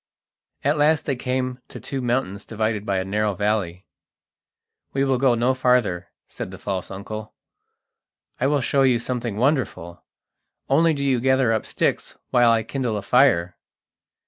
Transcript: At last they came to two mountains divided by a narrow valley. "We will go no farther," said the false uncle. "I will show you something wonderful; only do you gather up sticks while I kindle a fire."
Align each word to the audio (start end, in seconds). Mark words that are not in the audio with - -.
At 0.63 0.77
last 0.79 1.05
they 1.05 1.15
came 1.15 1.59
to 1.67 1.79
two 1.79 2.01
mountains 2.01 2.43
divided 2.43 2.87
by 2.87 2.97
a 2.97 3.05
narrow 3.05 3.35
valley. 3.35 3.85
"We 4.93 5.03
will 5.03 5.19
go 5.19 5.35
no 5.35 5.53
farther," 5.53 6.07
said 6.25 6.49
the 6.49 6.57
false 6.57 6.89
uncle. 6.89 7.35
"I 8.39 8.47
will 8.47 8.61
show 8.61 8.81
you 8.81 8.97
something 8.97 9.37
wonderful; 9.37 10.03
only 10.67 10.95
do 10.95 11.05
you 11.05 11.19
gather 11.21 11.53
up 11.53 11.67
sticks 11.67 12.17
while 12.31 12.51
I 12.51 12.63
kindle 12.63 12.97
a 12.97 13.03
fire." 13.03 13.59